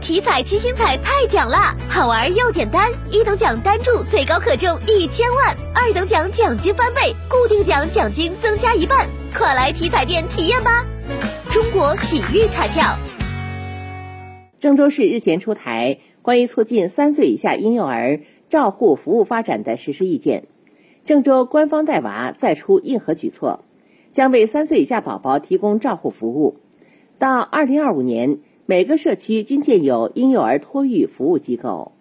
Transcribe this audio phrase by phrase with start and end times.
[0.00, 10.84] 体彩七星彩太奖啦，好玩又简单，一等奖单注最高可中一千万，二等奖奖金翻倍，固定奖奖金增加一半，快来体彩店体验吧！
[11.50, 12.96] 中国体育彩票。
[14.60, 20.44] 郑州市日前出台关于促进三岁以下婴幼儿照护服务发展的实施意见，
[21.04, 23.64] 郑州官方带娃再出硬核举措，
[24.12, 26.58] 将为三岁以下宝宝提供照护服务。
[27.18, 28.38] 到二零二五年，
[28.68, 31.92] 每个社区均建有婴幼儿托育服务机构。